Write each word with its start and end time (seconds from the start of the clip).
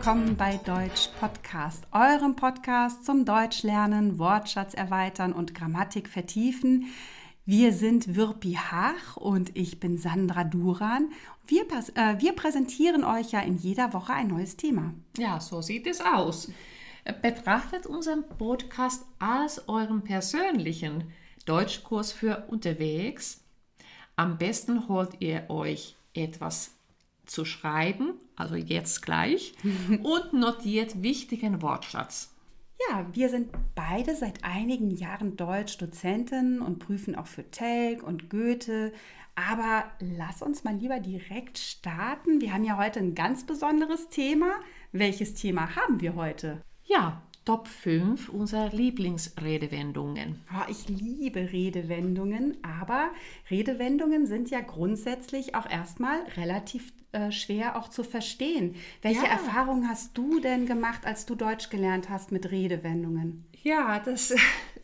willkommen 0.00 0.34
bei 0.34 0.56
Deutsch 0.56 1.10
Podcast, 1.20 1.84
eurem 1.92 2.34
Podcast 2.34 3.04
zum 3.04 3.26
Deutschlernen, 3.26 4.18
Wortschatz 4.18 4.72
erweitern 4.72 5.34
und 5.34 5.54
Grammatik 5.54 6.08
vertiefen. 6.08 6.86
Wir 7.44 7.74
sind 7.74 8.16
Wirpi 8.16 8.54
Hach 8.54 9.18
und 9.18 9.54
ich 9.54 9.78
bin 9.78 9.98
Sandra 9.98 10.44
Duran. 10.44 11.10
Wir, 11.46 11.64
äh, 11.96 12.18
wir 12.18 12.32
präsentieren 12.32 13.04
euch 13.04 13.32
ja 13.32 13.40
in 13.40 13.58
jeder 13.58 13.92
Woche 13.92 14.14
ein 14.14 14.28
neues 14.28 14.56
Thema. 14.56 14.94
Ja, 15.18 15.38
so 15.38 15.60
sieht 15.60 15.86
es 15.86 16.00
aus. 16.00 16.50
Betrachtet 17.20 17.84
unseren 17.84 18.26
Podcast 18.26 19.04
als 19.18 19.68
euren 19.68 20.02
persönlichen 20.02 21.12
Deutschkurs 21.44 22.10
für 22.10 22.46
unterwegs. 22.48 23.42
Am 24.16 24.38
besten 24.38 24.88
holt 24.88 25.20
ihr 25.20 25.50
euch 25.50 25.94
etwas 26.14 26.70
zu 27.30 27.44
schreiben, 27.44 28.14
also 28.36 28.56
jetzt 28.56 29.02
gleich, 29.02 29.54
und 30.02 30.32
notiert 30.32 31.02
wichtigen 31.02 31.62
Wortschatz. 31.62 32.34
Ja, 32.88 33.06
wir 33.12 33.28
sind 33.28 33.50
beide 33.74 34.16
seit 34.16 34.42
einigen 34.42 34.90
Jahren 34.90 35.36
Deutsch-Dozenten 35.36 36.60
und 36.60 36.78
prüfen 36.78 37.14
auch 37.14 37.26
für 37.26 37.50
Telg 37.50 38.02
und 38.02 38.30
Goethe. 38.30 38.92
Aber 39.34 39.84
lass 40.00 40.42
uns 40.42 40.64
mal 40.64 40.74
lieber 40.74 40.98
direkt 40.98 41.58
starten. 41.58 42.40
Wir 42.40 42.52
haben 42.52 42.64
ja 42.64 42.78
heute 42.78 42.98
ein 42.98 43.14
ganz 43.14 43.44
besonderes 43.44 44.08
Thema. 44.08 44.60
Welches 44.92 45.34
Thema 45.34 45.76
haben 45.76 46.00
wir 46.00 46.14
heute? 46.14 46.62
Ja, 46.84 47.22
Top 47.44 47.68
5 47.68 48.28
unserer 48.28 48.68
Lieblingsredewendungen. 48.70 50.44
Ich 50.68 50.88
liebe 50.88 51.52
Redewendungen, 51.52 52.58
aber 52.62 53.10
Redewendungen 53.50 54.26
sind 54.26 54.50
ja 54.50 54.60
grundsätzlich 54.60 55.54
auch 55.54 55.68
erstmal 55.68 56.22
relativ 56.36 56.92
äh, 57.12 57.32
schwer 57.32 57.76
auch 57.76 57.88
zu 57.88 58.04
verstehen. 58.04 58.76
Welche 59.02 59.24
ja. 59.24 59.32
Erfahrungen 59.32 59.88
hast 59.88 60.16
du 60.16 60.38
denn 60.38 60.66
gemacht, 60.66 61.06
als 61.06 61.26
du 61.26 61.34
Deutsch 61.34 61.70
gelernt 61.70 62.08
hast 62.08 62.30
mit 62.30 62.50
Redewendungen? 62.50 63.46
Ja, 63.62 63.98
das 63.98 64.34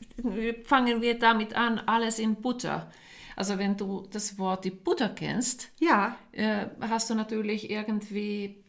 fangen 0.65 1.03
wir 1.03 1.19
damit 1.19 1.55
an, 1.55 1.79
alles 1.79 2.19
in 2.19 2.37
Butter. 2.37 2.91
Also 3.37 3.59
wenn 3.59 3.77
du 3.77 4.07
das 4.11 4.39
Wort 4.39 4.65
die 4.65 4.71
Butter 4.71 5.11
kennst, 5.11 5.71
ja. 5.79 6.17
äh, 6.33 6.67
hast 6.81 7.11
du 7.11 7.15
natürlich 7.15 7.71
irgendwie 7.71 8.65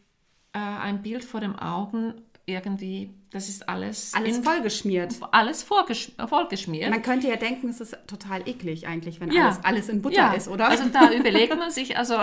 äh, 0.52 0.58
ein 0.58 1.02
Bild 1.02 1.24
vor 1.24 1.40
den 1.40 1.56
Augen, 1.56 2.22
irgendwie, 2.48 3.10
das 3.30 3.48
ist 3.48 3.68
alles. 3.68 4.14
Alles 4.14 4.38
vollgeschmiert. 4.38 5.14
Alles 5.32 5.62
vollgeschmiert. 5.62 6.90
Man 6.90 7.02
könnte 7.02 7.28
ja 7.28 7.36
denken, 7.36 7.68
es 7.68 7.80
ist 7.80 7.96
total 8.06 8.48
eklig 8.48 8.86
eigentlich, 8.86 9.20
wenn 9.20 9.30
ja. 9.30 9.44
alles, 9.44 9.64
alles 9.64 9.88
in 9.88 10.00
Butter 10.00 10.16
ja. 10.16 10.32
ist, 10.32 10.48
oder? 10.48 10.68
Also 10.68 10.84
da 10.88 11.12
überlegt 11.12 11.56
man 11.56 11.70
sich, 11.70 11.96
also, 11.98 12.16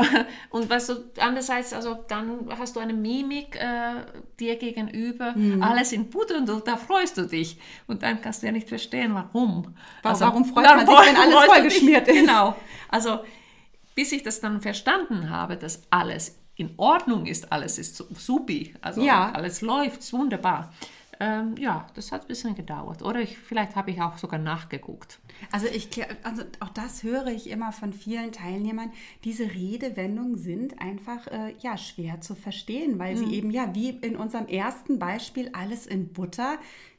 und 0.49 0.69
was 0.69 0.87
du 0.87 0.95
andererseits, 1.19 1.73
also 1.73 1.97
dann 2.07 2.49
hast 2.57 2.75
du 2.75 2.79
eine 2.79 2.93
Mimik 2.93 3.55
äh, 3.55 4.03
dir 4.39 4.55
gegenüber, 4.55 5.33
mhm. 5.35 5.61
alles 5.61 5.91
in 5.91 6.09
Butter 6.09 6.37
und 6.37 6.49
du, 6.49 6.59
da 6.59 6.75
freust 6.75 7.17
du 7.17 7.27
dich. 7.27 7.59
Und 7.87 8.01
dann 8.01 8.21
kannst 8.21 8.41
du 8.41 8.47
ja 8.47 8.51
nicht 8.51 8.67
verstehen, 8.67 9.13
warum. 9.13 9.75
Also, 10.01 10.25
warum 10.25 10.43
freut 10.43 10.65
man 10.65 10.87
sich, 10.87 10.95
wenn 10.95 11.15
alles 11.15 11.45
vollgeschmiert 11.45 12.07
ist? 12.07 12.15
Genau. 12.15 12.55
Also, 12.89 13.19
bis 13.93 14.11
ich 14.11 14.23
das 14.23 14.41
dann 14.41 14.59
verstanden 14.59 15.29
habe, 15.29 15.55
dass 15.55 15.83
alles 15.89 16.35
in 16.55 16.73
Ordnung 16.77 17.25
ist, 17.25 17.51
alles 17.51 17.77
ist 17.77 17.97
supi, 17.97 18.73
also 18.81 19.01
ja. 19.01 19.31
alles 19.31 19.61
läuft 19.61 20.11
wunderbar. 20.13 20.73
Ähm, 21.19 21.55
ja, 21.57 21.87
das 21.93 22.11
hat 22.11 22.23
ein 22.23 22.27
bisschen 22.27 22.55
gedauert. 22.55 23.01
Oder 23.01 23.21
ich, 23.21 23.37
vielleicht 23.37 23.75
habe 23.75 23.91
ich 23.91 24.01
auch 24.01 24.17
sogar 24.17 24.39
nachgeguckt. 24.39 25.19
Also, 25.51 25.67
ich, 25.67 25.89
also 26.23 26.43
auch 26.59 26.69
das 26.69 27.03
höre 27.03 27.27
ich 27.27 27.49
immer 27.49 27.71
von 27.71 27.93
vielen 27.93 28.31
Teilnehmern. 28.31 28.91
Diese 29.23 29.45
Redewendungen 29.45 30.37
sind 30.37 30.81
einfach 30.81 31.27
äh, 31.27 31.53
ja, 31.59 31.77
schwer 31.77 32.21
zu 32.21 32.35
verstehen, 32.35 32.99
weil 32.99 33.15
mhm. 33.15 33.19
sie 33.19 33.35
eben 33.35 33.51
ja 33.51 33.73
wie 33.73 33.89
in 33.89 34.15
unserem 34.15 34.47
ersten 34.47 34.99
Beispiel 34.99 35.49
alles 35.53 35.87
in 35.87 36.11
Butter 36.11 36.57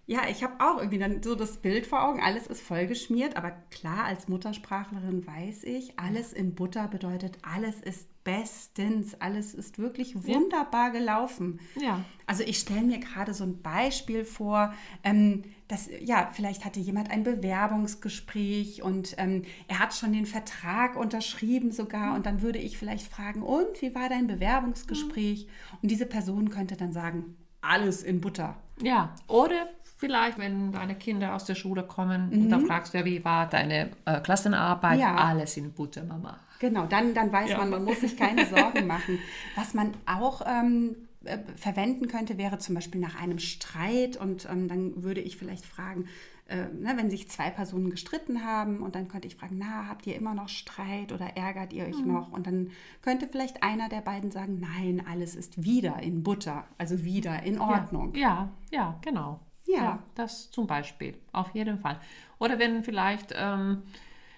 ja, 0.08 0.20
ich 0.30 0.44
habe 0.44 0.54
auch 0.60 0.78
irgendwie 0.78 0.98
dann 0.98 1.20
so 1.20 1.34
das 1.34 1.56
Bild 1.56 1.84
vor 1.84 2.04
Augen, 2.04 2.20
alles 2.20 2.46
ist 2.46 2.60
vollgeschmiert, 2.60 3.36
aber 3.36 3.50
klar, 3.70 4.04
als 4.04 4.28
Muttersprachlerin 4.28 5.26
weiß 5.26 5.64
ich, 5.64 5.98
alles 5.98 6.32
in 6.32 6.54
Butter 6.54 6.86
bedeutet, 6.86 7.38
alles 7.42 7.80
ist 7.80 8.08
bestens, 8.22 9.20
alles 9.20 9.52
ist 9.52 9.78
wirklich 9.78 10.14
wunderbar 10.26 10.90
gelaufen. 10.90 11.60
Ja. 11.80 12.04
Also 12.26 12.44
ich 12.44 12.58
stelle 12.58 12.82
mir 12.82 12.98
gerade 12.98 13.34
so 13.34 13.42
ein 13.42 13.62
Beispiel 13.62 14.24
vor, 14.24 14.72
ähm, 15.02 15.42
dass, 15.66 15.88
ja, 16.00 16.30
vielleicht 16.32 16.64
hatte 16.64 16.78
jemand 16.78 17.10
ein 17.10 17.24
Bewerbungsgespräch 17.24 18.82
und 18.82 19.14
ähm, 19.18 19.42
er 19.66 19.80
hat 19.80 19.94
schon 19.94 20.12
den 20.12 20.26
Vertrag 20.26 20.96
unterschrieben 20.96 21.72
sogar 21.72 22.14
und 22.14 22.26
dann 22.26 22.42
würde 22.42 22.60
ich 22.60 22.78
vielleicht 22.78 23.08
fragen, 23.08 23.42
und 23.42 23.82
wie 23.82 23.94
war 23.94 24.08
dein 24.08 24.28
Bewerbungsgespräch? 24.28 25.46
Mhm. 25.46 25.78
Und 25.82 25.90
diese 25.90 26.06
Person 26.06 26.50
könnte 26.50 26.76
dann 26.76 26.92
sagen, 26.92 27.36
alles 27.66 28.02
in 28.02 28.20
Butter. 28.20 28.56
Ja, 28.82 29.14
oder 29.26 29.68
vielleicht, 29.96 30.38
wenn 30.38 30.72
deine 30.72 30.94
Kinder 30.94 31.34
aus 31.34 31.44
der 31.44 31.54
Schule 31.54 31.82
kommen 31.82 32.30
mhm. 32.30 32.42
und 32.42 32.50
dann 32.50 32.66
fragst 32.66 32.94
du 32.94 32.98
ja, 32.98 33.04
wie 33.04 33.24
war 33.24 33.48
deine 33.48 33.90
äh, 34.04 34.20
Klassenarbeit? 34.20 35.00
Ja. 35.00 35.14
Alles 35.16 35.56
in 35.56 35.72
Butter, 35.72 36.04
Mama. 36.04 36.38
Genau, 36.58 36.86
dann, 36.86 37.14
dann 37.14 37.32
weiß 37.32 37.50
ja. 37.50 37.58
man, 37.58 37.70
man 37.70 37.84
muss 37.84 38.00
sich 38.00 38.16
keine 38.16 38.46
Sorgen 38.54 38.86
machen. 38.86 39.18
Was 39.56 39.74
man 39.74 39.92
auch 40.06 40.42
ähm, 40.46 40.96
äh, 41.24 41.38
verwenden 41.56 42.08
könnte, 42.08 42.38
wäre 42.38 42.58
zum 42.58 42.74
Beispiel 42.74 43.00
nach 43.00 43.20
einem 43.20 43.38
Streit 43.38 44.16
und 44.16 44.46
ähm, 44.50 44.68
dann 44.68 45.02
würde 45.02 45.20
ich 45.20 45.36
vielleicht 45.36 45.66
fragen, 45.66 46.06
äh, 46.48 46.68
ne, 46.68 46.94
wenn 46.96 47.10
sich 47.10 47.28
zwei 47.28 47.50
Personen 47.50 47.90
gestritten 47.90 48.44
haben 48.44 48.82
und 48.82 48.94
dann 48.94 49.08
könnte 49.08 49.26
ich 49.26 49.34
fragen, 49.34 49.58
na, 49.58 49.88
habt 49.88 50.06
ihr 50.06 50.14
immer 50.14 50.34
noch 50.34 50.48
Streit 50.48 51.12
oder 51.12 51.36
ärgert 51.36 51.72
ihr 51.72 51.86
euch 51.86 51.98
mhm. 51.98 52.12
noch? 52.12 52.30
Und 52.30 52.46
dann 52.46 52.70
könnte 53.02 53.26
vielleicht 53.26 53.62
einer 53.62 53.88
der 53.88 54.00
beiden 54.00 54.30
sagen, 54.30 54.60
nein, 54.60 55.04
alles 55.08 55.34
ist 55.34 55.64
wieder 55.64 56.00
in 56.02 56.22
Butter, 56.22 56.64
also 56.78 57.04
wieder 57.04 57.42
in 57.42 57.58
Ordnung. 57.60 58.14
Ja, 58.14 58.48
ja, 58.70 58.78
ja 58.78 58.98
genau. 59.02 59.40
Ja. 59.66 59.76
ja. 59.76 59.98
das 60.14 60.50
zum 60.52 60.68
Beispiel, 60.68 61.16
auf 61.32 61.52
jeden 61.52 61.78
Fall. 61.78 61.98
Oder 62.38 62.58
wenn 62.60 62.84
vielleicht, 62.84 63.34
ähm, 63.36 63.82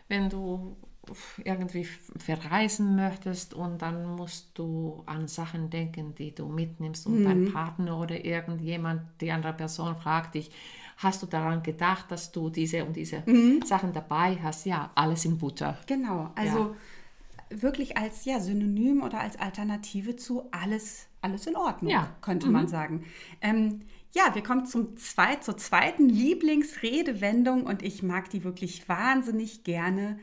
wenn 0.09 0.31
du 0.31 0.77
irgendwie 1.45 1.85
verreisen 1.85 2.97
möchtest 2.97 3.55
und 3.55 3.83
dann 3.83 4.17
musst 4.17 4.59
du 4.59 5.03
an 5.07 5.29
Sachen 5.29 5.71
denken, 5.71 6.15
die 6.15 6.35
du 6.35 6.47
mitnimmst 6.47 7.07
und 7.07 7.21
mhm. 7.21 7.25
dein 7.25 7.53
Partner 7.53 7.99
oder 7.99 8.25
irgendjemand, 8.25 9.03
die 9.21 9.31
andere 9.31 9.53
Person 9.53 9.97
fragt 9.97 10.35
dich, 10.35 10.51
hast 10.99 11.23
du 11.23 11.27
daran 11.27 11.63
gedacht, 11.63 12.11
dass 12.11 12.33
du 12.33 12.51
diese 12.51 12.85
und 12.85 12.97
diese 12.97 13.23
mhm. 13.25 13.63
Sachen 13.65 13.93
dabei 13.93 14.37
hast? 14.43 14.67
Ja, 14.67 14.91
alles 14.95 15.25
in 15.25 15.39
Butter. 15.39 15.79
Genau, 15.87 16.31
also 16.35 16.75
ja. 17.51 17.63
wirklich 17.63 17.97
als 17.97 18.25
ja, 18.25 18.41
Synonym 18.41 19.03
oder 19.03 19.21
als 19.21 19.39
Alternative 19.39 20.17
zu 20.17 20.49
alles, 20.51 21.07
alles 21.23 21.47
in 21.47 21.57
Ordnung, 21.57 21.91
ja. 21.91 22.15
könnte 22.21 22.49
mhm. 22.49 22.53
man 22.53 22.69
sagen. 22.69 23.05
Ähm, 23.41 23.83
ja, 24.13 24.35
wir 24.35 24.43
kommen 24.43 24.67
zum 24.67 24.97
zwei, 24.97 25.37
zur 25.37 25.57
zweiten 25.57 26.09
Lieblingsredewendung 26.09 27.65
und 27.65 27.83
ich 27.83 28.03
mag 28.03 28.29
die 28.31 28.43
wirklich 28.43 28.89
wahnsinnig 28.89 29.63
gerne. 29.65 30.19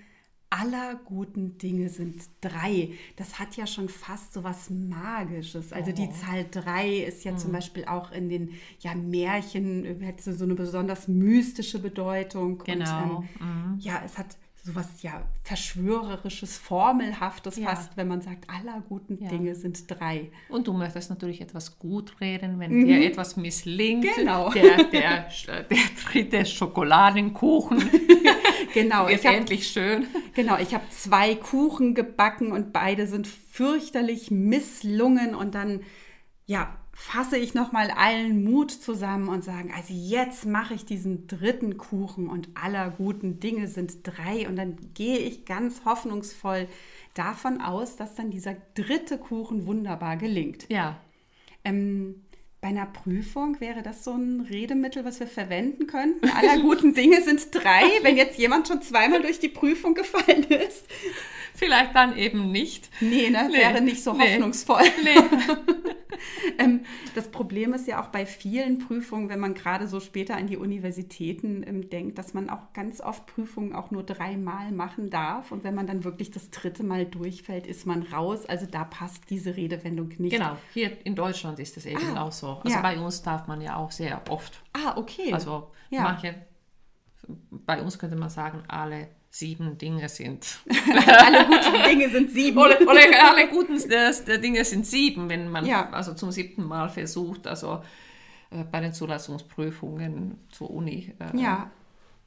Aller 0.61 0.95
guten 1.03 1.57
Dinge 1.57 1.89
sind 1.89 2.21
drei. 2.41 2.91
Das 3.17 3.39
hat 3.39 3.57
ja 3.57 3.67
schon 3.67 3.89
fast 3.89 4.33
so 4.33 4.43
was 4.43 4.69
Magisches. 4.69 5.73
Also 5.73 5.91
die 5.91 6.09
Zahl 6.11 6.45
drei 6.49 6.99
ist 6.99 7.25
ja 7.25 7.33
mhm. 7.33 7.37
zum 7.37 7.51
Beispiel 7.51 7.85
auch 7.85 8.11
in 8.11 8.29
den 8.29 8.51
ja, 8.79 8.95
Märchen, 8.95 10.01
hat 10.05 10.21
so 10.21 10.43
eine 10.43 10.55
besonders 10.55 11.07
mystische 11.07 11.79
Bedeutung. 11.79 12.59
Genau. 12.59 13.17
Und, 13.17 13.27
ähm, 13.41 13.73
mhm. 13.73 13.79
Ja, 13.79 14.01
es 14.05 14.17
hat 14.17 14.37
sowas 14.65 14.87
ja 15.01 15.21
verschwörerisches, 15.43 16.57
formelhaftes 16.57 17.57
ja. 17.57 17.69
fast, 17.69 17.97
wenn 17.97 18.07
man 18.07 18.21
sagt, 18.21 18.49
aller 18.49 18.81
guten 18.89 19.21
ja. 19.21 19.29
Dinge 19.29 19.53
sind 19.55 19.91
drei. 19.91 20.31
Und 20.49 20.67
du 20.67 20.73
möchtest 20.73 21.11
natürlich 21.11 21.41
etwas 21.41 21.77
gut 21.77 22.19
reden, 22.19 22.59
wenn 22.59 22.71
mhm. 22.71 22.85
dir 22.85 23.05
etwas 23.05 23.37
misslingt. 23.37 24.07
Genau. 24.15 24.49
Der, 24.51 24.85
der, 24.85 25.27
der 25.47 25.77
dritte 26.09 26.45
Schokoladenkuchen 26.45 27.77
genau, 28.83 29.09
hab, 29.09 29.25
endlich 29.25 29.67
schön. 29.67 30.05
Genau, 30.35 30.57
ich 30.57 30.73
habe 30.73 30.83
zwei 30.89 31.33
Kuchen 31.35 31.95
gebacken 31.95 32.51
und 32.51 32.73
beide 32.73 33.07
sind 33.07 33.27
fürchterlich 33.27 34.29
misslungen 34.31 35.33
und 35.33 35.55
dann, 35.55 35.81
ja, 36.45 36.77
fasse 36.95 37.37
ich 37.37 37.53
nochmal 37.53 37.91
allen 37.91 38.45
Mut 38.45 38.71
zusammen 38.71 39.27
und 39.27 39.43
sage, 39.43 39.69
also 39.75 39.93
jetzt 39.93 40.45
mache 40.45 40.73
ich 40.73 40.85
diesen 40.85 41.27
dritten 41.27 41.77
Kuchen 41.77 42.29
und 42.29 42.47
aller 42.55 42.89
guten 42.89 43.41
Dinge 43.41 43.67
sind 43.67 43.99
drei. 44.03 44.47
Und 44.47 44.55
dann 44.55 44.77
gehe 44.93 45.17
ich 45.17 45.45
ganz 45.45 45.83
hoffnungsvoll 45.83 46.67
davon 47.13 47.59
aus, 47.59 47.97
dass 47.97 48.15
dann 48.15 48.31
dieser 48.31 48.55
dritte 48.75 49.17
Kuchen 49.17 49.67
wunderbar 49.67 50.15
gelingt. 50.15 50.67
Ja. 50.69 51.01
Ähm, 51.65 52.23
bei 52.65 52.69
einer 52.69 52.87
Prüfung 52.87 53.61
wäre 53.61 53.83
das 53.83 54.03
so 54.03 54.13
ein 54.13 54.47
Redemittel, 54.49 55.05
was 55.05 55.19
wir 55.19 55.27
verwenden 55.27 55.85
könnten. 55.85 56.27
Aller 56.31 56.57
guten 56.63 56.95
Dinge 56.95 57.21
sind 57.21 57.53
drei, 57.53 57.83
wenn 58.01 58.17
jetzt 58.17 58.39
jemand 58.39 58.67
schon 58.67 58.81
zweimal 58.81 59.21
durch 59.21 59.37
die 59.37 59.49
Prüfung 59.49 59.93
gefallen 59.93 60.45
ist. 60.45 60.87
Vielleicht 61.53 61.93
dann 61.93 62.17
eben 62.17 62.51
nicht. 62.51 62.89
Nee, 63.01 63.29
ne? 63.29 63.49
Nee. 63.51 63.57
Wäre 63.59 63.81
nicht 63.81 64.01
so 64.01 64.13
nee. 64.13 64.33
hoffnungsvoll. 64.33 64.81
Nee. 65.03 65.13
ähm, 66.59 66.81
das 67.13 67.29
Problem 67.29 67.73
ist 67.73 67.87
ja 67.87 68.01
auch 68.01 68.07
bei 68.07 68.25
vielen 68.25 68.79
Prüfungen, 68.79 69.29
wenn 69.29 69.39
man 69.39 69.53
gerade 69.53 69.87
so 69.87 69.99
später 69.99 70.35
an 70.35 70.47
die 70.47 70.57
Universitäten 70.57 71.63
ähm, 71.65 71.89
denkt, 71.89 72.17
dass 72.17 72.33
man 72.33 72.49
auch 72.49 72.73
ganz 72.73 73.01
oft 73.01 73.25
Prüfungen 73.25 73.73
auch 73.73 73.91
nur 73.91 74.03
dreimal 74.03 74.71
machen 74.71 75.09
darf. 75.09 75.51
Und 75.51 75.63
wenn 75.63 75.75
man 75.75 75.87
dann 75.87 76.03
wirklich 76.03 76.31
das 76.31 76.49
dritte 76.51 76.83
Mal 76.83 77.05
durchfällt, 77.05 77.67
ist 77.67 77.85
man 77.85 78.03
raus. 78.03 78.45
Also 78.45 78.65
da 78.65 78.83
passt 78.83 79.29
diese 79.29 79.55
Redewendung 79.55 80.09
nicht. 80.17 80.33
Genau, 80.33 80.57
hier 80.73 81.05
in 81.05 81.15
Deutschland 81.15 81.59
ist 81.59 81.77
das 81.77 81.85
eben 81.85 82.15
ah, 82.15 82.23
auch 82.23 82.31
so. 82.31 82.59
Also 82.63 82.75
ja. 82.75 82.81
bei 82.81 82.97
uns 82.97 83.21
darf 83.21 83.47
man 83.47 83.61
ja 83.61 83.75
auch 83.75 83.91
sehr 83.91 84.21
oft. 84.29 84.61
Ah, 84.73 84.97
okay. 84.97 85.33
Also 85.33 85.71
ja. 85.89 86.03
manche, 86.03 86.35
bei 87.51 87.81
uns 87.81 87.99
könnte 87.99 88.15
man 88.15 88.29
sagen, 88.29 88.63
alle 88.67 89.07
sieben 89.37 89.77
Dinge 89.77 90.07
sind. 90.07 90.59
alle 90.67 91.45
guten 91.45 91.83
Dinge 91.89 92.09
sind 92.09 92.31
sieben. 92.31 92.57
Oder, 92.57 92.79
oder 92.81 93.01
alle 93.31 93.49
guten 93.49 93.77
Dinge 94.41 94.63
sind 94.63 94.85
sieben, 94.85 95.29
wenn 95.29 95.49
man 95.49 95.65
ja. 95.65 95.89
also 95.91 96.13
zum 96.13 96.31
siebten 96.31 96.63
Mal 96.63 96.89
versucht, 96.89 97.45
also 97.47 97.83
äh, 98.51 98.63
bei 98.63 98.79
den 98.79 98.93
Zulassungsprüfungen 98.93 100.39
zur 100.49 100.69
Uni 100.71 101.13
äh, 101.19 101.37
ja. 101.37 101.69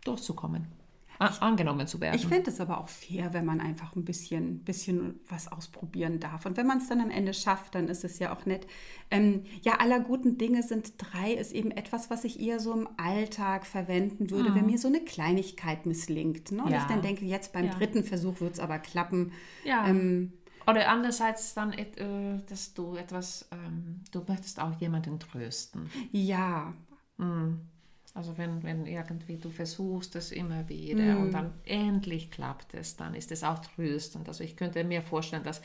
durchzukommen 0.05 0.78
angenommen 1.19 1.87
zu 1.87 2.01
werden. 2.01 2.15
Ich 2.15 2.27
finde 2.27 2.51
es 2.51 2.61
aber 2.61 2.81
auch 2.81 2.89
fair, 2.89 3.33
wenn 3.33 3.45
man 3.45 3.61
einfach 3.61 3.97
ein 3.97 4.05
bisschen, 4.05 4.61
bisschen 4.65 5.21
was 5.29 5.51
ausprobieren 5.51 6.21
darf. 6.21 6.47
Und 6.47 6.57
wenn 6.57 6.67
man 6.67 6.79
es 6.79 6.89
dann 6.89 7.01
am 7.01 7.11
Ende 7.11 7.35
schafft, 7.35 7.75
dann 7.75 7.89
ist 7.89 8.05
es 8.05 8.19
ja 8.19 8.33
auch 8.33 8.47
nett. 8.47 8.67
Ähm, 9.11 9.45
ja, 9.63 9.75
aller 9.81 10.01
guten 10.01 10.39
Dinge 10.39 10.63
sind 10.63 10.95
drei, 10.99 11.33
ist 11.33 11.53
eben 11.53 11.71
etwas, 11.71 12.11
was 12.11 12.25
ich 12.25 12.41
eher 12.41 12.61
so 12.61 12.73
im 12.73 12.89
Alltag 12.97 13.67
verwenden 13.67 14.31
würde, 14.31 14.51
mhm. 14.51 14.55
wenn 14.55 14.67
mir 14.67 14.79
so 14.79 14.89
eine 14.89 15.01
Kleinigkeit 15.01 15.87
misslingt. 15.87 16.53
Ne? 16.53 16.63
Und 16.63 16.71
ja. 16.71 16.79
ich 16.79 16.85
dann 16.85 17.03
denke, 17.03 17.25
jetzt 17.25 17.53
beim 17.53 17.67
ja. 17.67 17.75
dritten 17.75 18.05
Versuch 18.05 18.41
wird 18.41 18.55
es 18.55 18.61
aber 18.61 18.79
klappen. 18.79 19.33
Ja. 19.65 19.89
Ähm, 19.89 20.33
oder 20.69 20.89
andererseits 20.89 21.55
dann, 21.55 21.73
äh, 21.73 21.87
dass 22.49 22.75
du 22.75 22.95
etwas, 22.95 23.49
ähm, 23.51 24.03
du 24.13 24.23
möchtest 24.29 24.61
auch 24.61 24.79
jemanden 24.81 25.19
trösten. 25.19 25.91
Ja. 26.13 26.75
Mhm. 27.17 27.61
Also 28.15 28.37
wenn, 28.39 28.63
wenn 28.63 28.87
irgendwie 28.87 29.37
du 29.37 29.51
versuchst 29.51 30.17
es 30.17 30.33
immer 30.33 30.69
wieder 30.69 31.15
mm. 31.15 31.23
und 31.23 31.31
dann 31.33 31.53
endlich 31.65 32.31
klappt 32.31 32.75
es, 32.75 32.97
dann 32.97 33.15
ist 33.15 33.31
es 33.33 33.45
auch 33.45 33.59
tröstend. 33.59 34.29
Also 34.29 34.45
ich 34.45 34.57
könnte 34.57 34.83
mir 34.85 35.03
vorstellen, 35.03 35.45
dass 35.45 35.61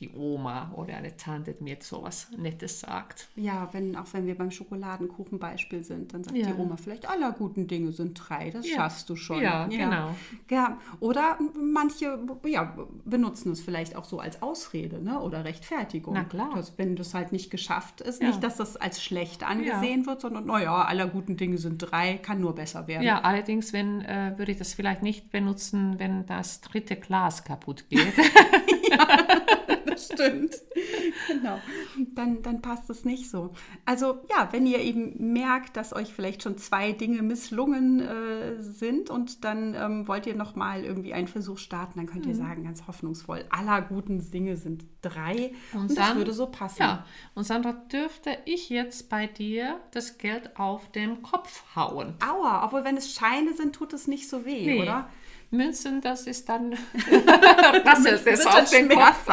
die 0.00 0.10
Oma 0.14 0.72
oder 0.74 0.96
eine 0.96 1.16
Tante 1.16 1.54
mir 1.60 1.74
jetzt 1.74 1.88
sowas 1.88 2.28
Nettes 2.36 2.80
sagt. 2.80 3.28
Ja, 3.36 3.68
wenn, 3.72 3.96
auch 3.96 4.06
wenn 4.12 4.26
wir 4.26 4.36
beim 4.36 4.50
Schokoladenkuchenbeispiel 4.50 5.84
sind, 5.84 6.12
dann 6.12 6.24
sagt 6.24 6.36
ja. 6.36 6.46
die 6.48 6.54
Oma 6.54 6.76
vielleicht, 6.76 7.08
aller 7.08 7.32
guten 7.32 7.66
Dinge 7.66 7.92
sind 7.92 8.14
drei, 8.14 8.50
das 8.50 8.68
ja. 8.68 8.76
schaffst 8.76 9.08
du 9.08 9.16
schon. 9.16 9.42
Ja, 9.42 9.66
ja, 9.68 9.84
genau. 9.84 10.14
Ja, 10.50 10.78
oder 11.00 11.38
manche 11.54 12.18
ja, 12.46 12.76
benutzen 13.04 13.52
es 13.52 13.60
vielleicht 13.60 13.96
auch 13.96 14.04
so 14.04 14.20
als 14.20 14.42
Ausrede 14.42 15.02
ne? 15.02 15.20
oder 15.20 15.44
Rechtfertigung. 15.44 16.14
Na 16.14 16.24
klar. 16.24 16.50
Dass, 16.54 16.76
wenn 16.78 16.96
das 16.96 17.14
halt 17.14 17.32
nicht 17.32 17.50
geschafft 17.50 18.00
ist, 18.00 18.20
nicht, 18.20 18.42
dass 18.42 18.56
das 18.56 18.76
als 18.76 19.02
schlecht 19.02 19.44
angesehen 19.44 20.06
wird, 20.06 20.20
sondern, 20.20 20.46
naja, 20.46 20.82
aller 20.82 21.06
guten 21.06 21.36
Dinge 21.36 21.58
sind 21.58 21.78
drei, 21.78 22.18
kann 22.18 22.40
nur 22.40 22.54
besser 22.54 22.86
werden. 22.86 23.02
Ja, 23.02 23.20
allerdings 23.22 23.72
wenn, 23.72 24.02
äh, 24.02 24.34
würde 24.36 24.52
ich 24.52 24.58
das 24.58 24.74
vielleicht 24.74 25.02
nicht 25.02 25.30
benutzen, 25.30 25.98
wenn 25.98 26.26
das 26.26 26.60
dritte 26.60 26.96
Glas 26.96 27.44
kaputt 27.44 27.88
geht. 27.88 28.12
ja. 28.90 29.26
Stimmt. 30.12 30.54
Genau. 31.28 31.58
Dann, 32.14 32.42
dann 32.42 32.62
passt 32.62 32.88
es 32.90 33.04
nicht 33.04 33.30
so. 33.30 33.52
Also 33.84 34.20
ja, 34.30 34.48
wenn 34.52 34.66
ihr 34.66 34.78
eben 34.78 35.32
merkt, 35.32 35.76
dass 35.76 35.94
euch 35.94 36.12
vielleicht 36.12 36.42
schon 36.42 36.58
zwei 36.58 36.92
Dinge 36.92 37.22
misslungen 37.22 38.00
äh, 38.00 38.60
sind 38.60 39.10
und 39.10 39.44
dann 39.44 39.74
ähm, 39.74 40.08
wollt 40.08 40.26
ihr 40.26 40.34
nochmal 40.34 40.84
irgendwie 40.84 41.14
einen 41.14 41.28
Versuch 41.28 41.58
starten, 41.58 41.98
dann 41.98 42.06
könnt 42.06 42.26
ihr 42.26 42.34
mhm. 42.34 42.38
sagen, 42.38 42.64
ganz 42.64 42.86
hoffnungsvoll, 42.86 43.44
aller 43.50 43.82
guten 43.82 44.30
Dinge 44.30 44.56
sind 44.56 44.84
drei 45.02 45.52
und, 45.72 45.90
und 45.90 45.98
das 45.98 46.14
würde 46.16 46.32
so 46.32 46.46
passen. 46.46 46.82
Ja, 46.82 47.06
und 47.34 47.44
Sandra, 47.44 47.72
dürfte 47.72 48.36
ich 48.44 48.68
jetzt 48.68 49.08
bei 49.08 49.26
dir 49.26 49.80
das 49.92 50.18
Geld 50.18 50.58
auf 50.58 50.90
den 50.92 51.22
Kopf 51.22 51.64
hauen? 51.74 52.14
Aua, 52.26 52.64
obwohl 52.64 52.84
wenn 52.84 52.96
es 52.96 53.12
Scheine 53.12 53.54
sind, 53.54 53.74
tut 53.74 53.92
es 53.92 54.06
nicht 54.06 54.28
so 54.28 54.44
weh, 54.44 54.66
nee. 54.66 54.82
oder? 54.82 55.08
Münzen, 55.50 56.00
das 56.00 56.26
ist 56.26 56.48
dann 56.48 56.72
rasselt 57.84 58.26
es 58.26 58.46
auf 58.46 58.68
den 58.70 58.88
Kopf. 58.88 59.28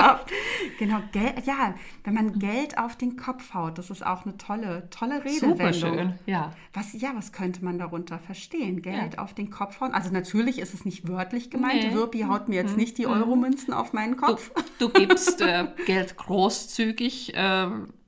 Genau, 0.79 0.99
Geld, 1.11 1.45
ja, 1.45 1.75
wenn 2.03 2.13
man 2.13 2.39
Geld 2.39 2.77
auf 2.77 2.95
den 2.95 3.15
Kopf 3.15 3.53
haut, 3.53 3.77
das 3.77 3.89
ist 3.89 4.05
auch 4.05 4.25
eine 4.25 4.37
tolle, 4.37 4.89
tolle 4.89 5.23
Redewendung. 5.23 5.57
Super 5.57 5.73
schön, 5.73 6.13
ja. 6.25 6.51
Was, 6.73 6.93
ja, 6.93 7.11
was 7.15 7.31
könnte 7.31 7.63
man 7.63 7.77
darunter 7.77 8.19
verstehen? 8.19 8.81
Geld 8.81 9.15
ja. 9.15 9.19
auf 9.19 9.33
den 9.33 9.49
Kopf 9.49 9.79
hauen? 9.81 9.93
Also 9.93 10.11
natürlich 10.11 10.59
ist 10.59 10.73
es 10.73 10.85
nicht 10.85 11.07
wörtlich 11.07 11.49
gemeint. 11.49 11.83
Nee. 11.83 11.93
Wirpi 11.93 12.21
haut 12.21 12.49
mir 12.49 12.55
jetzt 12.55 12.71
mhm. 12.71 12.77
nicht 12.77 12.97
die 12.97 13.05
mhm. 13.05 13.13
Euromünzen 13.13 13.73
auf 13.73 13.93
meinen 13.93 14.17
Kopf. 14.17 14.51
Du, 14.79 14.87
du 14.89 14.99
gibst 14.99 15.41
äh, 15.41 15.67
Geld 15.85 16.17
großzügig 16.17 17.35
äh, 17.35 17.67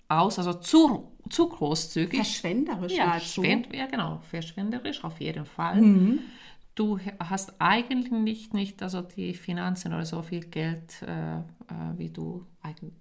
aus, 0.09 0.37
also 0.37 0.53
zu 0.53 1.11
zu 1.27 1.49
großzügig. 1.49 2.17
Verschwenderisch 2.17 2.93
ja, 2.93 3.07
nahezu. 3.07 3.43
ja, 3.43 3.87
genau, 3.87 4.21
verschwenderisch 4.29 5.03
auf 5.03 5.19
jeden 5.19 5.45
Fall. 5.45 5.81
Mhm 5.81 6.19
du 6.75 6.99
hast 7.19 7.53
eigentlich 7.59 8.11
nicht, 8.11 8.53
nicht 8.53 8.83
also 8.83 9.01
die 9.01 9.33
Finanzen 9.33 9.93
oder 9.93 10.05
so 10.05 10.21
viel 10.21 10.41
Geld, 10.41 11.01
äh, 11.01 11.37
äh, 11.37 11.41
wie 11.95 12.09
du 12.09 12.45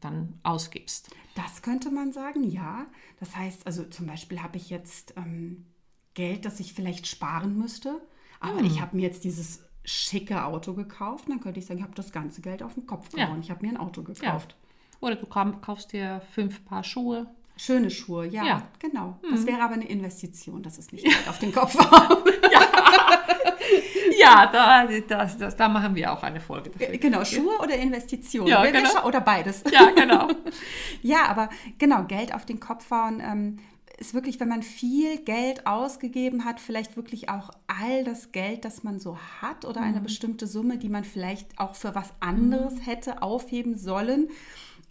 dann 0.00 0.38
ausgibst. 0.42 1.10
Das 1.34 1.62
könnte 1.62 1.90
man 1.90 2.12
sagen, 2.12 2.44
ja. 2.44 2.86
Das 3.18 3.36
heißt, 3.36 3.66
also 3.66 3.84
zum 3.84 4.06
Beispiel 4.06 4.42
habe 4.42 4.56
ich 4.56 4.70
jetzt 4.70 5.14
ähm, 5.16 5.66
Geld, 6.14 6.44
das 6.44 6.60
ich 6.60 6.72
vielleicht 6.72 7.06
sparen 7.06 7.58
müsste, 7.58 8.00
aber 8.40 8.58
hm. 8.58 8.66
ich 8.66 8.80
habe 8.80 8.96
mir 8.96 9.02
jetzt 9.02 9.24
dieses 9.24 9.64
schicke 9.84 10.44
Auto 10.44 10.74
gekauft. 10.74 11.28
Dann 11.28 11.40
könnte 11.40 11.58
ich 11.58 11.66
sagen, 11.66 11.78
ich 11.78 11.84
habe 11.84 11.94
das 11.94 12.12
ganze 12.12 12.40
Geld 12.40 12.62
auf 12.62 12.74
den 12.74 12.86
Kopf 12.86 13.10
gehauen. 13.10 13.36
Ja. 13.36 13.40
Ich 13.40 13.50
habe 13.50 13.66
mir 13.66 13.72
ein 13.72 13.76
Auto 13.76 14.02
gekauft. 14.02 14.56
Ja. 14.58 14.98
Oder 15.00 15.16
du 15.16 15.26
kaufst 15.26 15.92
dir 15.92 16.22
fünf 16.32 16.64
Paar 16.64 16.84
Schuhe. 16.84 17.26
Schöne 17.56 17.90
Schuhe, 17.90 18.26
ja, 18.26 18.44
ja. 18.44 18.68
genau. 18.78 19.18
Das 19.30 19.40
hm. 19.40 19.46
wäre 19.46 19.62
aber 19.62 19.74
eine 19.74 19.88
Investition, 19.88 20.62
das 20.62 20.78
ist 20.78 20.92
nicht 20.92 21.04
Geld 21.04 21.28
auf 21.28 21.38
den 21.38 21.52
Kopf 21.52 21.76
hauen. 21.76 22.24
ja. 22.52 23.33
Ja, 24.18 24.46
da, 24.46 24.86
das, 25.08 25.36
das, 25.38 25.56
da 25.56 25.68
machen 25.68 25.94
wir 25.94 26.12
auch 26.12 26.22
eine 26.22 26.40
Folge 26.40 26.70
dafür. 26.70 26.96
Genau, 26.98 27.24
Schuhe 27.24 27.58
oder 27.60 27.76
Investitionen? 27.76 28.46
Ja, 28.46 28.64
genau. 28.64 29.04
Oder 29.06 29.20
beides. 29.20 29.64
Ja, 29.70 29.90
genau. 29.90 30.28
ja, 31.02 31.26
aber 31.26 31.48
genau, 31.78 32.04
Geld 32.04 32.34
auf 32.34 32.44
den 32.46 32.60
Kopf 32.60 32.90
hauen 32.90 33.20
ähm, 33.20 33.58
ist 33.98 34.14
wirklich, 34.14 34.40
wenn 34.40 34.48
man 34.48 34.62
viel 34.62 35.18
Geld 35.18 35.66
ausgegeben 35.66 36.44
hat, 36.44 36.60
vielleicht 36.60 36.96
wirklich 36.96 37.28
auch 37.28 37.50
all 37.66 38.04
das 38.04 38.32
Geld, 38.32 38.64
das 38.64 38.82
man 38.82 39.00
so 39.00 39.18
hat 39.40 39.64
oder 39.64 39.80
mhm. 39.80 39.88
eine 39.88 40.00
bestimmte 40.00 40.46
Summe, 40.46 40.78
die 40.78 40.88
man 40.88 41.04
vielleicht 41.04 41.58
auch 41.58 41.74
für 41.74 41.94
was 41.94 42.12
anderes 42.20 42.74
mhm. 42.74 42.80
hätte 42.80 43.22
aufheben 43.22 43.76
sollen. 43.76 44.28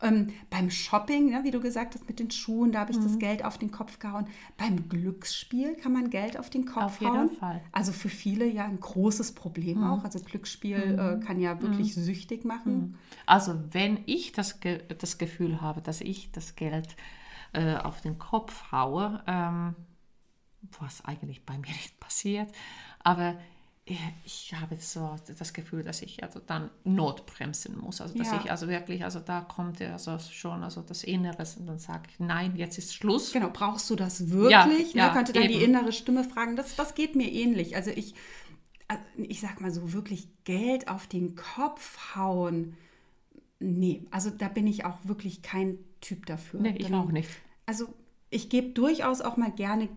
Ähm, 0.04 0.34
beim 0.50 0.70
Shopping, 0.70 1.32
ne, 1.32 1.44
wie 1.44 1.52
du 1.52 1.60
gesagt 1.60 1.96
hast, 1.96 2.08
mit 2.08 2.20
den 2.20 2.30
Schuhen, 2.30 2.72
da 2.72 2.82
habe 2.82 2.92
ich 2.92 3.00
mhm. 3.00 3.04
das 3.04 3.20
Geld 3.20 3.46
auf 3.46 3.58
den 3.58 3.72
Kopf 3.72 4.00
gehauen. 4.00 4.28
Beim 4.58 4.90
Glücksspiel 4.90 5.76
kann 5.76 5.94
man 5.94 6.10
Geld 6.10 6.38
auf 6.38 6.50
den 6.50 6.66
Kopf 6.66 6.84
auf 6.84 7.02
hauen. 7.02 7.10
Auf 7.10 7.24
jeden 7.24 7.40
Fall. 7.40 7.62
Also 7.72 7.92
für 7.94 8.10
viele 8.10 8.46
ja 8.46 8.66
ein 8.66 8.80
großes 8.80 9.32
Problem 9.32 9.80
mhm. 9.80 9.84
auch. 9.86 10.04
Also 10.04 10.20
Glücksspiel 10.20 10.98
äh, 11.00 11.16
mhm. 11.16 11.20
kann 11.22 11.40
ja 11.40 11.62
wirklich 11.62 11.96
mhm. 11.96 12.02
süchtig 12.02 12.46
machen. 12.46 12.76
Mhm. 12.76 12.96
Also 13.26 13.60
wenn 13.72 14.00
ich 14.06 14.34
das, 14.34 14.60
Ge 14.60 14.82
das 14.98 15.18
Gefühl 15.18 15.62
habe, 15.62 15.82
dass 15.82 16.02
ich 16.02 16.32
das 16.32 16.56
Geld 16.56 16.96
äh, 17.54 17.76
auf 17.76 18.02
den 18.02 18.18
Kopf 18.18 18.72
haue, 18.72 19.24
ähm, 19.26 19.76
was 20.80 21.06
eigentlich 21.06 21.46
bei 21.46 21.58
mir 21.58 21.68
nicht 21.68 22.00
passiert, 22.00 22.52
aber 23.00 23.36
ich 23.86 24.54
habe 24.54 24.78
so 24.78 25.16
das 25.38 25.52
Gefühl, 25.52 25.84
dass 25.84 26.02
ich 26.02 26.24
also 26.24 26.40
dann 26.40 26.70
notbremsen 26.86 27.78
muss. 27.78 28.00
Also 28.00 28.18
dass 28.18 28.28
ja. 28.28 28.40
ich 28.42 28.50
also 28.50 28.70
wirklich, 28.70 29.04
also 29.04 29.20
da 29.20 29.42
kommt 29.42 29.82
ja 29.82 29.92
also 29.92 30.18
schon 30.20 30.64
also 30.64 30.82
das 30.82 31.04
Inneres 31.04 31.58
und 31.58 31.66
dann 31.66 31.80
sage 31.80 32.04
ich, 32.10 32.20
nein, 32.20 32.56
jetzt 32.56 32.78
ist 32.78 32.96
Schluss. 32.96 33.34
Genau, 33.34 33.50
brauchst 33.52 33.90
du 33.90 33.98
das 33.98 34.30
wirklich? 34.30 34.94
Ja, 34.94 35.08
ja 35.08 35.14
könnte 35.14 35.34
dann 35.34 35.44
eben. 35.44 35.54
die 35.54 35.64
innere 35.64 35.92
Stimme 35.92 36.24
fragen. 36.24 36.56
Das, 36.56 36.78
das 36.78 36.96
geht 36.96 37.16
mir 37.18 37.30
ähnlich. 37.30 37.76
Also 37.76 37.92
ich, 37.92 38.16
äh, 38.88 38.96
ich 39.18 39.42
sag 39.42 39.60
mal 39.60 39.72
so, 39.72 39.92
wirklich 39.92 40.30
Geld 40.46 40.88
auf 40.88 41.08
den 41.08 41.36
Kopf 41.36 42.16
hauen. 42.16 42.78
Nee, 43.60 44.06
also 44.12 44.30
da 44.30 44.48
bin 44.48 44.66
ich 44.66 44.86
auch 44.86 45.00
wirklich 45.04 45.42
kein 45.42 45.78
Typ 46.00 46.26
dafür. 46.26 46.62
Nee, 46.62 46.76
ich 46.78 46.88
dann, 46.88 46.96
auch 46.96 47.12
nicht. 47.12 47.30
Also 47.66 47.94
ich 48.30 48.50
gebe 48.50 48.70
durchaus 48.70 49.20
auch 49.20 49.36
mal 49.36 49.52
gerne 49.52 49.90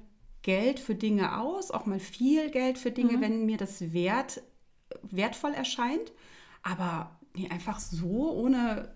Geld 0.46 0.78
für 0.78 0.94
Dinge 0.94 1.40
aus, 1.40 1.72
auch 1.72 1.86
mal 1.86 1.98
viel 1.98 2.52
Geld 2.52 2.78
für 2.78 2.92
Dinge, 2.92 3.16
mhm. 3.16 3.20
wenn 3.20 3.46
mir 3.46 3.56
das 3.56 3.92
wert, 3.92 4.42
wertvoll 5.02 5.52
erscheint. 5.52 6.12
Aber 6.62 7.18
nee, 7.34 7.48
einfach 7.48 7.80
so, 7.80 8.32
ohne 8.32 8.94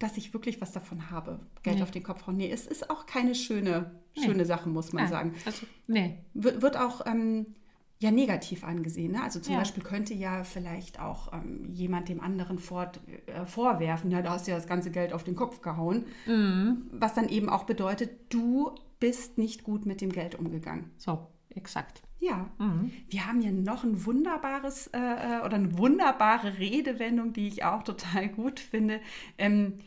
dass 0.00 0.16
ich 0.16 0.34
wirklich 0.34 0.60
was 0.60 0.72
davon 0.72 1.12
habe. 1.12 1.38
Geld 1.62 1.76
nee. 1.76 1.82
auf 1.84 1.92
den 1.92 2.02
Kopf 2.02 2.26
hauen. 2.26 2.36
Nee, 2.36 2.50
es 2.50 2.66
ist 2.66 2.90
auch 2.90 3.06
keine 3.06 3.36
schöne, 3.36 3.92
nee. 4.16 4.24
schöne 4.24 4.44
Sache, 4.44 4.68
muss 4.68 4.92
man 4.92 5.04
ja, 5.04 5.08
sagen. 5.08 5.34
Also, 5.46 5.66
nee. 5.86 6.18
W 6.34 6.62
wird 6.62 6.76
auch 6.76 7.06
ähm, 7.06 7.54
ja 8.00 8.10
negativ 8.10 8.64
angesehen. 8.64 9.12
Ne? 9.12 9.22
Also 9.22 9.38
zum 9.38 9.52
ja. 9.52 9.60
Beispiel 9.60 9.84
könnte 9.84 10.14
ja 10.14 10.42
vielleicht 10.42 10.98
auch 10.98 11.32
ähm, 11.32 11.70
jemand 11.72 12.08
dem 12.08 12.20
anderen 12.20 12.58
fort, 12.58 12.98
äh, 13.26 13.46
vorwerfen, 13.46 14.10
ja, 14.10 14.20
da 14.20 14.32
hast 14.32 14.48
du 14.48 14.50
ja 14.50 14.56
das 14.56 14.66
ganze 14.66 14.90
Geld 14.90 15.12
auf 15.12 15.22
den 15.22 15.36
Kopf 15.36 15.62
gehauen. 15.62 16.06
Mhm. 16.26 16.88
Was 16.90 17.14
dann 17.14 17.28
eben 17.28 17.48
auch 17.48 17.64
bedeutet, 17.64 18.10
du 18.30 18.74
bist 19.00 19.38
nicht 19.38 19.64
gut 19.64 19.86
mit 19.86 20.00
dem 20.00 20.12
Geld 20.12 20.34
umgegangen. 20.34 20.90
So, 20.96 21.26
exakt. 21.50 22.02
Ja, 22.20 22.50
mhm. 22.58 22.90
wir 23.08 23.26
haben 23.26 23.40
hier 23.40 23.52
noch 23.52 23.84
ein 23.84 24.04
wunderbares 24.04 24.88
äh, 24.88 24.98
äh, 24.98 25.44
oder 25.44 25.54
eine 25.54 25.78
wunderbare 25.78 26.58
Redewendung, 26.58 27.32
die 27.32 27.46
ich 27.46 27.64
auch 27.64 27.82
total 27.84 28.28
gut 28.28 28.58
finde. 28.58 29.00
Ähm, 29.38 29.78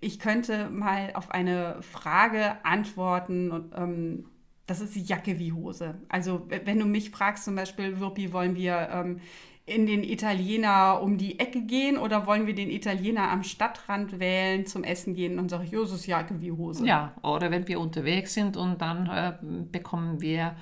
ich 0.00 0.18
könnte 0.18 0.70
mal 0.70 1.12
auf 1.14 1.30
eine 1.30 1.80
Frage 1.82 2.64
antworten 2.64 3.50
und 3.50 3.72
ähm, 3.74 4.26
das 4.66 4.80
ist 4.82 4.94
die 4.94 5.02
Jacke 5.02 5.38
wie 5.38 5.52
Hose. 5.52 5.94
Also 6.08 6.46
wenn 6.48 6.78
du 6.78 6.84
mich 6.84 7.10
fragst 7.10 7.44
zum 7.44 7.54
Beispiel, 7.54 8.00
Wirpi, 8.00 8.32
wollen 8.32 8.54
wir 8.54 8.88
ähm, 8.92 9.20
in 9.68 9.86
den 9.86 10.02
Italiener 10.02 11.00
um 11.02 11.18
die 11.18 11.38
Ecke 11.38 11.62
gehen 11.62 11.98
oder 11.98 12.26
wollen 12.26 12.46
wir 12.46 12.54
den 12.54 12.70
Italiener 12.70 13.30
am 13.30 13.42
Stadtrand 13.42 14.18
wählen 14.18 14.66
zum 14.66 14.84
Essen 14.84 15.14
gehen 15.14 15.38
und 15.38 15.48
sage 15.50 15.64
ich, 15.64 15.70
Jesus 15.70 16.06
Jacke 16.06 16.40
wie 16.40 16.52
Hose. 16.52 16.86
Ja, 16.86 17.14
oder 17.22 17.50
wenn 17.50 17.68
wir 17.68 17.80
unterwegs 17.80 18.34
sind 18.34 18.56
und 18.56 18.80
dann 18.80 19.06
äh, 19.06 19.34
bekommen 19.70 20.20
wir 20.20 20.56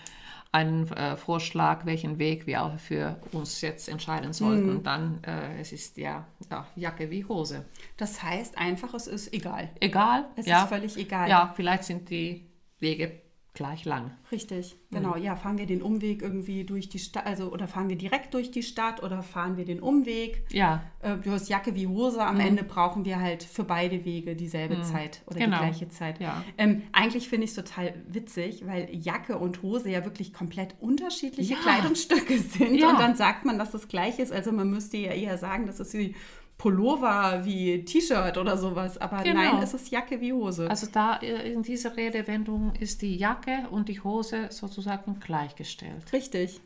einen 0.52 0.90
äh, 0.92 1.16
Vorschlag, 1.16 1.84
welchen 1.84 2.18
Weg 2.18 2.46
wir 2.46 2.62
auch 2.62 2.78
für 2.78 3.20
uns 3.32 3.60
jetzt 3.60 3.88
entscheiden 3.88 4.32
sollten. 4.32 4.64
Mhm. 4.64 4.76
Und 4.76 4.86
dann 4.86 5.22
äh, 5.22 5.60
es 5.60 5.72
ist 5.72 5.98
ja, 5.98 6.26
ja 6.50 6.66
Jacke 6.76 7.10
wie 7.10 7.24
Hose. 7.24 7.66
Das 7.96 8.22
heißt 8.22 8.56
einfach, 8.56 8.94
es 8.94 9.06
ist 9.06 9.32
egal. 9.34 9.70
Egal. 9.80 10.24
Es 10.36 10.46
ja. 10.46 10.62
ist 10.62 10.68
völlig 10.68 10.96
egal. 10.96 11.28
Ja, 11.28 11.52
vielleicht 11.54 11.84
sind 11.84 12.08
die 12.08 12.46
Wege 12.78 13.25
gleich 13.56 13.84
lang. 13.84 14.12
Richtig, 14.30 14.76
genau. 14.92 15.16
Mhm. 15.16 15.22
Ja, 15.22 15.34
fahren 15.34 15.58
wir 15.58 15.66
den 15.66 15.82
Umweg 15.82 16.22
irgendwie 16.22 16.62
durch 16.64 16.88
die 16.88 17.00
Stadt, 17.00 17.26
also 17.26 17.50
oder 17.50 17.66
fahren 17.66 17.88
wir 17.88 17.96
direkt 17.96 18.34
durch 18.34 18.52
die 18.52 18.62
Stadt 18.62 19.02
oder 19.02 19.22
fahren 19.22 19.56
wir 19.56 19.64
den 19.64 19.80
Umweg? 19.80 20.44
Ja. 20.52 20.84
Äh, 21.00 21.16
du 21.16 21.32
hast 21.32 21.48
Jacke 21.48 21.74
wie 21.74 21.88
Hose. 21.88 22.22
Am 22.22 22.36
mhm. 22.36 22.42
Ende 22.42 22.62
brauchen 22.62 23.04
wir 23.04 23.18
halt 23.18 23.42
für 23.42 23.64
beide 23.64 24.04
Wege 24.04 24.36
dieselbe 24.36 24.76
mhm. 24.76 24.82
Zeit 24.84 25.22
oder 25.26 25.40
genau. 25.40 25.56
die 25.56 25.64
gleiche 25.64 25.88
Zeit. 25.88 26.20
Ja. 26.20 26.44
Ähm, 26.58 26.82
eigentlich 26.92 27.28
finde 27.28 27.44
ich 27.44 27.50
es 27.50 27.56
total 27.56 27.94
witzig, 28.06 28.66
weil 28.66 28.88
Jacke 28.94 29.38
und 29.38 29.62
Hose 29.62 29.90
ja 29.90 30.04
wirklich 30.04 30.32
komplett 30.32 30.76
unterschiedliche 30.80 31.54
ja. 31.54 31.60
Kleidungsstücke 31.60 32.38
sind. 32.38 32.76
Ja. 32.76 32.90
Und 32.90 33.00
dann 33.00 33.16
sagt 33.16 33.46
man, 33.46 33.58
dass 33.58 33.70
das 33.70 33.88
gleich 33.88 34.18
ist. 34.18 34.32
Also 34.32 34.52
man 34.52 34.70
müsste 34.70 34.98
ja 34.98 35.12
eher 35.12 35.38
sagen, 35.38 35.66
dass 35.66 35.80
es 35.80 35.94
wie 35.94 36.14
Pullover 36.58 37.44
wie 37.44 37.84
T-Shirt 37.84 38.38
oder 38.38 38.56
sowas. 38.56 38.98
Aber 38.98 39.22
genau. 39.22 39.40
nein, 39.40 39.62
es 39.62 39.74
ist 39.74 39.90
Jacke 39.90 40.20
wie 40.20 40.32
Hose. 40.32 40.68
Also 40.70 40.86
da 40.90 41.16
äh, 41.16 41.52
in 41.52 41.62
dieser 41.62 41.96
Redewendung 41.96 42.74
ist 42.76 43.02
die 43.02 43.16
Jacke 43.16 43.66
und 43.70 43.88
die 43.88 44.00
Hose 44.00 44.48
sozusagen 44.50 45.20
gleichgestellt. 45.20 46.12
Richtig. 46.12 46.60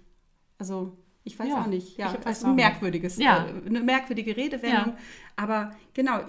Also 0.58 0.96
ich 1.24 1.38
weiß 1.38 1.48
ja, 1.48 1.60
auch 1.60 1.66
nicht. 1.66 1.98
Ja, 1.98 2.14
ich 2.18 2.26
also 2.26 2.46
ein 2.48 2.54
merkwürdiges, 2.54 3.18
ja. 3.18 3.46
Äh, 3.46 3.66
eine 3.66 3.80
merkwürdige 3.80 4.36
Redewendung. 4.36 4.94
Ja. 4.94 4.96
Aber 5.36 5.74
genau, 5.92 6.20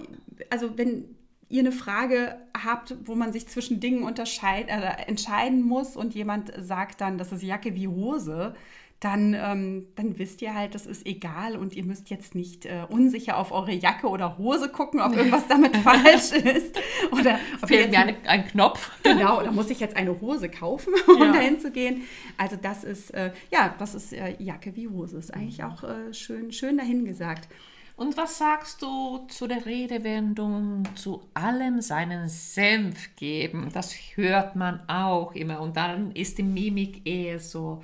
also 0.50 0.76
wenn 0.76 1.16
ihr 1.48 1.60
eine 1.60 1.72
Frage 1.72 2.36
habt, 2.56 2.96
wo 3.04 3.14
man 3.14 3.32
sich 3.32 3.46
zwischen 3.46 3.78
Dingen 3.78 4.02
unterscheid, 4.02 4.66
äh, 4.68 5.06
entscheiden 5.06 5.62
muss 5.62 5.96
und 5.96 6.14
jemand 6.14 6.52
sagt 6.58 7.00
dann, 7.00 7.18
das 7.18 7.30
ist 7.30 7.42
Jacke 7.42 7.74
wie 7.74 7.88
Hose, 7.88 8.54
dann, 9.02 9.34
ähm, 9.34 9.88
dann 9.96 10.16
wisst 10.16 10.42
ihr 10.42 10.54
halt, 10.54 10.76
das 10.76 10.86
ist 10.86 11.04
egal 11.06 11.56
und 11.56 11.74
ihr 11.74 11.84
müsst 11.84 12.08
jetzt 12.08 12.36
nicht 12.36 12.66
äh, 12.66 12.86
unsicher 12.88 13.36
auf 13.36 13.50
eure 13.50 13.72
Jacke 13.72 14.08
oder 14.08 14.38
Hose 14.38 14.68
gucken, 14.68 15.00
ob 15.00 15.16
irgendwas 15.16 15.48
damit 15.48 15.76
falsch 15.78 16.30
ist. 16.30 16.78
Oder 17.10 17.40
ob 17.60 17.68
Fehlt 17.68 17.90
mir 17.90 17.98
eine, 17.98 18.16
ein 18.26 18.46
Knopf. 18.46 18.90
Genau, 19.02 19.40
oder 19.40 19.50
muss 19.50 19.68
ich 19.68 19.80
jetzt 19.80 19.96
eine 19.96 20.20
Hose 20.20 20.48
kaufen, 20.48 20.94
um 21.06 21.20
ja. 21.20 21.32
dahin 21.32 21.60
zu 21.60 21.70
gehen. 21.70 22.02
Also 22.38 22.56
das 22.56 22.84
ist, 22.84 23.12
äh, 23.12 23.32
ja, 23.50 23.74
das 23.78 23.94
ist 23.94 24.12
äh, 24.12 24.36
Jacke 24.38 24.74
wie 24.76 24.88
Hose. 24.88 25.18
Ist 25.18 25.34
eigentlich 25.34 25.62
auch 25.64 25.82
äh, 25.82 26.14
schön, 26.14 26.52
schön 26.52 26.78
dahingesagt. 26.78 27.48
Und 27.96 28.16
was 28.16 28.38
sagst 28.38 28.80
du 28.80 29.26
zu 29.28 29.46
der 29.46 29.66
Redewendung 29.66 30.84
zu 30.94 31.28
allem 31.34 31.82
seinen 31.82 32.28
Senf 32.28 33.14
geben? 33.16 33.68
Das 33.72 33.94
hört 34.14 34.56
man 34.56 34.88
auch 34.88 35.34
immer. 35.34 35.60
Und 35.60 35.76
dann 35.76 36.12
ist 36.12 36.38
die 36.38 36.42
Mimik 36.42 37.06
eher 37.06 37.38
so 37.38 37.82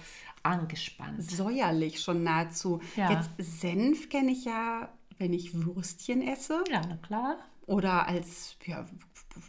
angespannt. 0.49 1.23
Säuerlich 1.23 2.00
schon 2.00 2.23
nahezu. 2.23 2.81
Ja. 2.97 3.11
Jetzt 3.11 3.31
Senf 3.38 4.09
kenne 4.09 4.33
ich 4.33 4.45
ja, 4.45 4.88
wenn 5.19 5.33
ich 5.33 5.55
Würstchen 5.55 6.26
esse. 6.26 6.64
Ja, 6.71 6.83
na 6.88 6.97
klar. 6.97 7.37
Oder 7.67 8.09
als, 8.09 8.57
ja, 8.64 8.87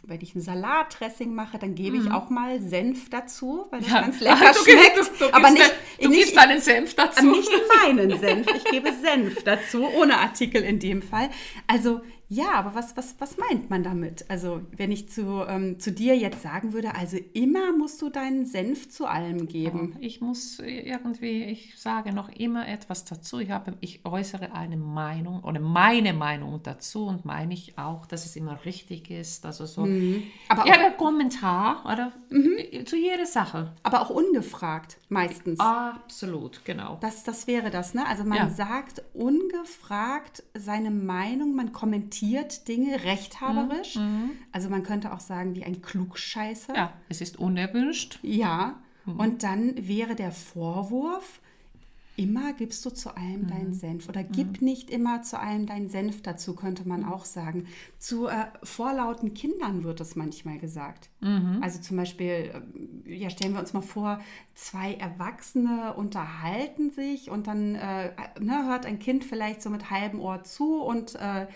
wenn 0.02 0.20
ich 0.20 0.34
ein 0.34 0.40
Salatdressing 0.40 1.34
mache, 1.34 1.58
dann 1.58 1.74
gebe 1.74 1.96
ich 1.96 2.04
mhm. 2.04 2.12
auch 2.12 2.28
mal 2.28 2.60
Senf 2.60 3.08
dazu, 3.08 3.66
weil 3.70 3.80
das 3.80 3.90
ja. 3.90 4.00
ganz 4.02 4.20
lecker 4.20 4.52
du 4.52 4.70
schmeckt. 4.70 4.94
Gibst, 4.94 5.20
du, 5.20 5.24
du 5.24 5.34
aber 5.34 5.50
nicht, 5.50 5.74
du 6.00 6.08
nicht, 6.08 6.18
gibst 6.20 6.36
deinen 6.36 6.60
Senf 6.60 6.94
dazu. 6.94 7.30
Nicht 7.30 7.50
meinen 7.82 8.18
Senf. 8.18 8.46
Ich 8.54 8.64
gebe 8.64 8.92
Senf 8.92 9.42
dazu, 9.44 9.86
ohne 9.86 10.18
Artikel 10.18 10.62
in 10.62 10.78
dem 10.78 11.02
Fall. 11.02 11.30
Also 11.66 12.02
ja, 12.32 12.52
aber 12.52 12.76
was, 12.76 12.96
was, 12.96 13.16
was 13.18 13.38
meint 13.38 13.70
man 13.70 13.82
damit? 13.82 14.24
Also, 14.28 14.60
wenn 14.76 14.92
ich 14.92 15.08
zu, 15.08 15.44
ähm, 15.48 15.80
zu 15.80 15.90
dir 15.90 16.16
jetzt 16.16 16.42
sagen 16.42 16.72
würde, 16.72 16.94
also 16.94 17.16
immer 17.32 17.76
musst 17.76 18.00
du 18.02 18.08
deinen 18.08 18.46
Senf 18.46 18.88
zu 18.88 19.06
allem 19.06 19.48
geben. 19.48 19.96
Ich 19.98 20.20
muss 20.20 20.60
irgendwie, 20.60 21.42
ich 21.46 21.76
sage 21.76 22.12
noch 22.12 22.28
immer 22.28 22.68
etwas 22.68 23.04
dazu. 23.04 23.40
Ich, 23.40 23.50
habe, 23.50 23.74
ich 23.80 24.04
äußere 24.04 24.52
eine 24.52 24.76
Meinung 24.76 25.42
oder 25.42 25.58
meine 25.58 26.12
Meinung 26.12 26.60
dazu 26.62 27.06
und 27.06 27.24
meine 27.24 27.52
ich 27.52 27.76
auch, 27.78 28.06
dass 28.06 28.24
es 28.24 28.36
immer 28.36 28.64
richtig 28.64 29.10
ist. 29.10 29.44
Also 29.44 29.66
so, 29.66 29.84
mhm. 29.84 30.22
aber 30.48 30.68
ja, 30.68 30.78
der 30.78 30.92
Kommentar 30.92 31.84
oder 31.84 32.12
mhm. 32.28 32.86
zu 32.86 32.94
jeder 32.94 33.26
Sache. 33.26 33.72
Aber 33.82 34.02
auch 34.02 34.10
ungefragt 34.10 34.98
meistens. 35.08 35.58
Absolut, 35.58 36.64
genau. 36.64 36.96
Das, 37.00 37.24
das 37.24 37.48
wäre 37.48 37.70
das, 37.70 37.92
ne? 37.92 38.06
Also 38.06 38.22
man 38.22 38.38
ja. 38.38 38.50
sagt 38.50 39.02
ungefragt 39.14 40.44
seine 40.54 40.92
Meinung, 40.92 41.56
man 41.56 41.72
kommentiert 41.72 42.19
kommentiert 42.20 42.68
Dinge 42.68 43.04
rechthaberisch. 43.04 43.96
Mhm. 43.96 44.02
mhm. 44.02 44.30
Also 44.52 44.68
man 44.68 44.82
könnte 44.82 45.12
auch 45.12 45.20
sagen, 45.20 45.54
wie 45.54 45.64
ein 45.64 45.82
Klugscheißer. 45.82 46.74
Ja, 46.74 46.92
es 47.08 47.20
ist 47.20 47.38
unerwünscht. 47.38 48.18
Ja, 48.22 48.80
mhm. 49.06 49.20
und 49.20 49.42
dann 49.42 49.88
wäre 49.88 50.14
der 50.14 50.32
Vorwurf, 50.32 51.40
immer 52.16 52.52
gibst 52.52 52.84
du 52.84 52.90
zu 52.90 53.16
allem 53.16 53.42
mhm. 53.42 53.48
deinen 53.48 53.74
Senf 53.74 54.08
oder 54.08 54.22
gib 54.22 54.60
mhm. 54.60 54.66
nicht 54.66 54.90
immer 54.90 55.22
zu 55.22 55.40
allem 55.40 55.64
deinen 55.64 55.88
Senf 55.88 56.22
dazu, 56.22 56.54
könnte 56.54 56.86
man 56.86 57.00
mhm. 57.00 57.12
auch 57.12 57.24
sagen. 57.24 57.66
Zu 57.98 58.26
äh, 58.26 58.46
vorlauten 58.62 59.32
Kindern 59.32 59.84
wird 59.84 60.00
es 60.00 60.16
manchmal 60.16 60.58
gesagt. 60.58 61.08
Mhm. 61.20 61.60
Also 61.62 61.80
zum 61.80 61.96
Beispiel, 61.96 62.52
äh, 63.06 63.14
ja, 63.14 63.30
stellen 63.30 63.54
wir 63.54 63.60
uns 63.60 63.72
mal 63.72 63.80
vor, 63.80 64.20
zwei 64.54 64.94
Erwachsene 64.94 65.94
unterhalten 65.94 66.90
sich 66.90 67.30
und 67.30 67.46
dann 67.46 67.76
äh, 67.76 68.12
ne, 68.38 68.66
hört 68.66 68.84
ein 68.84 68.98
Kind 68.98 69.24
vielleicht 69.24 69.62
so 69.62 69.70
mit 69.70 69.90
halbem 69.90 70.20
Ohr 70.20 70.42
zu 70.44 70.82
und 70.82 71.14
äh, 71.14 71.46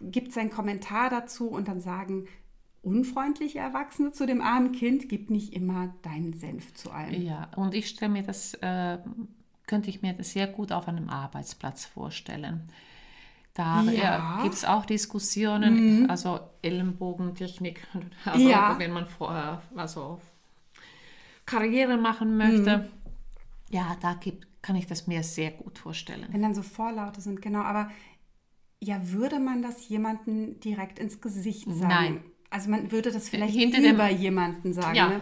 gibt 0.00 0.32
seinen 0.32 0.50
Kommentar 0.50 1.10
dazu 1.10 1.48
und 1.48 1.68
dann 1.68 1.80
sagen 1.80 2.26
unfreundliche 2.82 3.58
Erwachsene 3.58 4.12
zu 4.12 4.26
dem 4.26 4.40
armen 4.40 4.72
Kind, 4.72 5.08
gib 5.08 5.30
nicht 5.30 5.52
immer 5.52 5.94
deinen 6.02 6.32
Senf 6.32 6.74
zu 6.74 6.90
allem. 6.90 7.22
Ja, 7.22 7.48
und 7.56 7.74
ich 7.74 7.88
stelle 7.88 8.12
mir 8.12 8.22
das, 8.22 8.54
äh, 8.54 8.98
könnte 9.66 9.90
ich 9.90 10.02
mir 10.02 10.14
das 10.14 10.32
sehr 10.32 10.46
gut 10.46 10.72
auf 10.72 10.88
einem 10.88 11.08
Arbeitsplatz 11.08 11.84
vorstellen. 11.84 12.70
Da 13.52 13.82
ja. 13.82 14.38
äh, 14.38 14.42
gibt 14.44 14.54
es 14.54 14.64
auch 14.64 14.86
Diskussionen, 14.86 16.02
mhm. 16.02 16.10
also 16.10 16.40
Ellenbogentechnik, 16.62 17.86
also 18.24 18.48
ja. 18.48 18.78
wenn 18.78 18.92
man 18.92 19.06
vor, 19.06 19.60
also 19.74 20.20
Karriere 21.44 21.96
machen 21.98 22.36
möchte. 22.36 22.78
Mhm. 22.78 22.84
Ja, 23.70 23.96
da 24.00 24.14
gibt, 24.14 24.46
kann 24.62 24.76
ich 24.76 24.86
das 24.86 25.06
mir 25.06 25.22
sehr 25.22 25.50
gut 25.50 25.78
vorstellen. 25.78 26.26
Wenn 26.30 26.42
dann 26.42 26.54
so 26.54 26.62
Vorlaute 26.62 27.20
sind, 27.20 27.42
genau. 27.42 27.60
Aber 27.60 27.90
ja, 28.82 29.00
würde 29.10 29.38
man 29.38 29.62
das 29.62 29.88
jemandem 29.88 30.58
direkt 30.60 30.98
ins 30.98 31.20
Gesicht 31.20 31.66
sagen? 31.66 31.88
Nein. 31.88 32.20
Also 32.50 32.70
man 32.70 32.90
würde 32.90 33.12
das 33.12 33.28
vielleicht 33.28 33.54
hinter 33.54 33.78
über 33.78 34.08
dem, 34.08 34.18
jemanden 34.18 34.72
sagen. 34.72 34.96
Ja, 34.96 35.08
ne? 35.08 35.20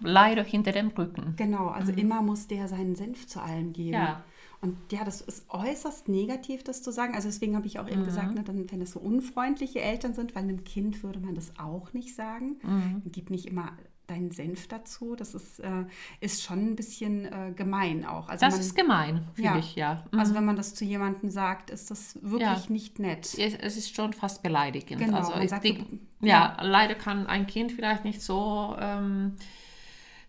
leider 0.00 0.44
hinter 0.44 0.72
dem 0.72 0.88
Rücken. 0.88 1.34
Genau, 1.36 1.68
also 1.68 1.92
mhm. 1.92 1.98
immer 1.98 2.22
muss 2.22 2.46
der 2.46 2.68
seinen 2.68 2.94
Senf 2.94 3.26
zu 3.26 3.40
allem 3.40 3.72
geben. 3.72 3.94
Ja. 3.94 4.24
Und 4.62 4.76
ja, 4.90 5.04
das 5.04 5.20
ist 5.20 5.44
äußerst 5.50 6.08
negativ, 6.08 6.64
das 6.64 6.82
zu 6.82 6.90
sagen. 6.90 7.14
Also 7.14 7.28
deswegen 7.28 7.56
habe 7.56 7.66
ich 7.66 7.78
auch 7.78 7.88
eben 7.88 8.00
mhm. 8.00 8.06
gesagt, 8.06 8.34
ne, 8.34 8.42
dann, 8.42 8.70
wenn 8.70 8.80
das 8.80 8.92
so 8.92 9.00
unfreundliche 9.00 9.80
Eltern 9.80 10.14
sind, 10.14 10.34
weil 10.34 10.44
einem 10.44 10.64
Kind 10.64 11.02
würde 11.02 11.20
man 11.20 11.34
das 11.34 11.52
auch 11.58 11.92
nicht 11.92 12.14
sagen. 12.14 12.56
Mhm. 12.62 13.02
Gibt 13.12 13.30
nicht 13.30 13.46
immer 13.46 13.72
deinen 14.06 14.30
Senf 14.30 14.68
dazu. 14.68 15.16
Das 15.16 15.34
ist, 15.34 15.60
äh, 15.60 15.84
ist 16.20 16.42
schon 16.42 16.72
ein 16.72 16.76
bisschen 16.76 17.24
äh, 17.24 17.52
gemein 17.54 18.04
auch. 18.04 18.28
Also 18.28 18.44
das 18.44 18.54
man, 18.54 18.60
ist 18.60 18.74
gemein, 18.74 19.28
finde 19.34 19.50
ja, 19.50 19.58
ich, 19.58 19.76
ja. 19.76 20.04
Mhm. 20.10 20.18
Also 20.18 20.34
wenn 20.34 20.44
man 20.44 20.56
das 20.56 20.74
zu 20.74 20.84
jemandem 20.84 21.30
sagt, 21.30 21.70
ist 21.70 21.90
das 21.90 22.18
wirklich 22.22 22.66
ja. 22.66 22.70
nicht 22.72 22.98
nett. 22.98 23.36
Es 23.38 23.76
ist 23.76 23.94
schon 23.94 24.12
fast 24.12 24.42
beleidigend. 24.42 25.00
Genau, 25.00 25.18
also 25.18 25.32
man 25.32 25.48
sagt, 25.48 25.64
die, 25.64 25.84
ja, 26.20 26.56
ja, 26.58 26.62
leider 26.62 26.94
kann 26.94 27.26
ein 27.26 27.46
Kind 27.46 27.72
vielleicht 27.72 28.04
nicht 28.04 28.22
so 28.22 28.76
ähm, 28.78 29.36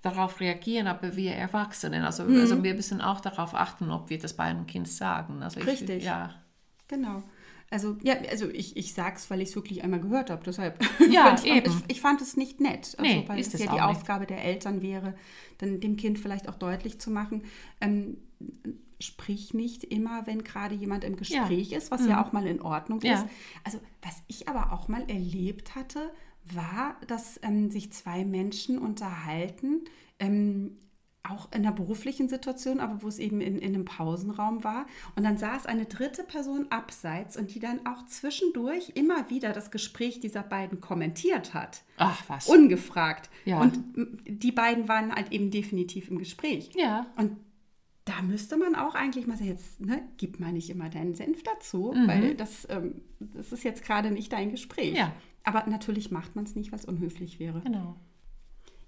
darauf 0.01 0.39
reagieren, 0.39 0.87
aber 0.87 1.15
wir 1.15 1.33
Erwachsenen, 1.33 2.03
also, 2.03 2.23
mhm. 2.23 2.39
also 2.39 2.63
wir 2.63 2.73
müssen 2.73 3.01
auch 3.01 3.19
darauf 3.19 3.53
achten, 3.53 3.91
ob 3.91 4.09
wir 4.09 4.19
das 4.19 4.33
bei 4.33 4.43
einem 4.43 4.65
Kind 4.67 4.87
sagen. 4.87 5.43
Also 5.43 5.59
Richtig. 5.59 5.99
Ich, 5.99 6.05
ja. 6.05 6.33
Genau. 6.87 7.23
Also, 7.69 7.97
ja, 8.01 8.15
also 8.29 8.49
ich, 8.49 8.77
ich 8.77 8.93
sage 8.93 9.17
es, 9.17 9.29
weil 9.29 9.41
ich 9.41 9.49
es 9.49 9.55
wirklich 9.55 9.83
einmal 9.83 9.99
gehört 9.99 10.29
habe. 10.29 10.41
Deshalb, 10.45 10.81
ja, 11.11 11.35
ich, 11.35 11.45
eben. 11.45 11.69
Fand, 11.69 11.83
ich, 11.87 11.95
ich, 11.97 12.01
fand 12.01 12.21
es 12.21 12.37
nicht 12.37 12.61
nett. 12.61 12.95
Also, 12.97 13.01
nee, 13.01 13.23
weil 13.27 13.39
ist 13.39 13.53
es 13.53 13.63
ja 13.63 13.73
die 13.73 13.81
Aufgabe 13.81 14.21
nicht. 14.21 14.29
der 14.31 14.43
Eltern 14.43 14.81
wäre, 14.81 15.15
dann 15.57 15.81
dem 15.81 15.97
Kind 15.97 16.17
vielleicht 16.17 16.47
auch 16.47 16.55
deutlich 16.55 16.99
zu 16.99 17.11
machen, 17.11 17.43
ähm, 17.81 18.17
sprich 18.99 19.53
nicht 19.53 19.83
immer, 19.83 20.25
wenn 20.25 20.43
gerade 20.43 20.75
jemand 20.75 21.03
im 21.03 21.17
Gespräch 21.17 21.69
ja. 21.69 21.77
ist, 21.77 21.91
was 21.91 22.01
mhm. 22.01 22.09
ja 22.09 22.25
auch 22.25 22.31
mal 22.31 22.47
in 22.47 22.61
Ordnung 22.61 23.01
ja. 23.01 23.15
ist. 23.15 23.25
Also, 23.63 23.79
was 24.01 24.23
ich 24.27 24.47
aber 24.47 24.71
auch 24.71 24.87
mal 24.87 25.03
erlebt 25.09 25.75
hatte, 25.75 26.11
war, 26.45 26.95
dass 27.07 27.39
ähm, 27.43 27.69
sich 27.69 27.91
zwei 27.91 28.23
Menschen 28.23 28.79
unterhalten, 28.79 29.81
ähm, 30.19 30.77
auch 31.29 31.51
in 31.51 31.65
einer 31.65 31.71
beruflichen 31.71 32.29
Situation, 32.29 32.79
aber 32.79 33.01
wo 33.03 33.07
es 33.07 33.19
eben 33.19 33.41
in, 33.41 33.57
in 33.57 33.73
einem 33.73 33.85
Pausenraum 33.85 34.63
war. 34.63 34.85
Und 35.15 35.23
dann 35.23 35.37
saß 35.37 35.65
eine 35.65 35.85
dritte 35.85 36.23
Person 36.23 36.67
abseits 36.69 37.37
und 37.37 37.53
die 37.53 37.59
dann 37.59 37.85
auch 37.85 38.05
zwischendurch 38.05 38.91
immer 38.95 39.29
wieder 39.29 39.53
das 39.53 39.71
Gespräch 39.71 40.19
dieser 40.19 40.43
beiden 40.43 40.81
kommentiert 40.81 41.53
hat. 41.53 41.83
Ach 41.97 42.23
was. 42.27 42.47
Ungefragt. 42.47 43.29
Ja. 43.45 43.61
Und 43.61 43.79
die 44.25 44.51
beiden 44.51 44.87
waren 44.87 45.13
halt 45.13 45.31
eben 45.31 45.51
definitiv 45.51 46.09
im 46.09 46.17
Gespräch. 46.17 46.71
Ja. 46.75 47.07
Und 47.17 47.37
da 48.05 48.21
müsste 48.21 48.55
man 48.55 48.75
auch 48.75 48.95
eigentlich 48.95 49.27
mal 49.27 49.35
sagen, 49.35 49.49
jetzt 49.49 49.81
ne, 49.81 50.01
gib 50.17 50.39
mal 50.39 50.53
nicht 50.53 50.69
immer 50.69 50.89
deinen 50.89 51.13
Senf 51.13 51.43
dazu, 51.43 51.93
mhm. 51.93 52.07
weil 52.07 52.35
das, 52.35 52.65
ähm, 52.69 53.01
das 53.19 53.51
ist 53.51 53.63
jetzt 53.63 53.83
gerade 53.83 54.11
nicht 54.11 54.31
dein 54.31 54.51
Gespräch. 54.51 54.95
Ja. 54.95 55.11
Aber 55.43 55.65
natürlich 55.69 56.11
macht 56.11 56.35
man 56.35 56.45
es 56.45 56.55
nicht, 56.55 56.71
weil 56.71 56.79
es 56.79 56.85
unhöflich 56.85 57.39
wäre. 57.39 57.61
Genau. 57.61 57.97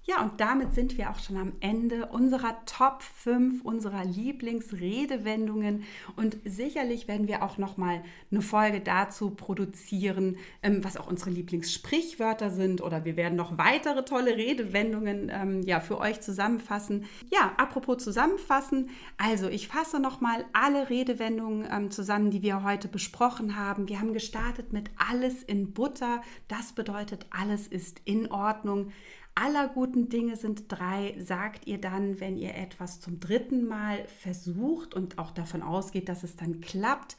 Ja, 0.10 0.24
und 0.24 0.42
damit 0.42 0.74
sind 0.74 0.98
wir 0.98 1.12
auch 1.12 1.20
schon 1.20 1.38
am 1.38 1.52
Ende 1.60 2.08
unserer 2.08 2.66
Top 2.66 3.04
5 3.04 3.64
unserer 3.64 4.04
Lieblingsredewendungen 4.06 5.84
und 6.16 6.38
sicherlich 6.46 7.08
werden 7.08 7.28
wir 7.28 7.44
auch 7.44 7.60
noch 7.60 7.78
mal 7.78 8.02
eine 8.32 8.42
Folge 8.42 8.80
dazu 8.80 9.30
produzieren, 9.30 10.38
ähm, 10.64 10.84
was 10.84 10.98
auch 10.98 11.06
unsere 11.06 11.30
Lieblingssprichwörter 11.30 12.50
sind 12.50 12.82
oder 12.82 13.06
wir 13.06 13.18
werden 13.18 13.36
noch 13.36 13.60
weitere 13.60 14.04
tolle 14.04 14.36
Redewendungen 14.36 15.30
ähm, 15.32 15.62
ja 15.62 15.80
für 15.80 16.00
euch 16.00 16.22
zusammenfassen. 16.22 17.06
Ja, 17.32 17.52
apropos 17.58 18.04
zusammenfassen, 18.04 18.90
also 19.20 19.48
ich 19.48 19.68
fasse 19.68 20.00
noch 20.00 20.22
mal 20.22 20.44
alle 20.54 20.90
Redewendungen 20.90 21.68
ähm, 21.72 21.92
zusammen, 21.92 22.32
die 22.32 22.42
wir 22.42 22.64
heute 22.64 22.88
besprochen 22.88 23.56
haben. 23.56 23.88
Wir 23.88 24.00
haben 24.00 24.14
gestartet 24.14 24.74
mit 24.74 24.90
alles 24.98 25.44
in 25.44 25.72
Butter. 25.72 26.24
Das 26.48 26.72
bedeutet 26.72 27.28
alles 27.30 27.68
ist 27.68 28.02
in 28.06 28.32
Ordnung 28.32 28.92
aller 29.40 29.70
guten 29.70 30.10
Dinge 30.10 30.36
sind 30.36 30.66
drei, 30.68 31.16
sagt 31.18 31.66
ihr 31.68 31.80
dann, 31.80 32.20
wenn 32.20 32.38
ihr 32.38 32.56
etwas 32.56 33.00
zum 33.00 33.20
dritten 33.20 33.68
Mal 33.68 34.06
versucht 34.22 34.94
und 34.94 35.18
auch 35.18 35.32
davon 35.32 35.62
ausgeht, 35.62 36.10
dass 36.10 36.24
es 36.24 36.36
dann 36.36 36.62
klappt. 36.62 37.16